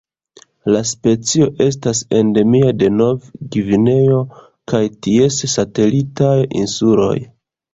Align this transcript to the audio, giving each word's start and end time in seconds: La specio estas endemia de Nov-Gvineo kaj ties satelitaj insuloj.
La 0.75 0.79
specio 0.91 1.49
estas 1.65 2.01
endemia 2.21 2.71
de 2.79 2.89
Nov-Gvineo 2.95 4.19
kaj 4.73 4.83
ties 5.09 5.39
satelitaj 5.55 6.35
insuloj. 6.65 7.15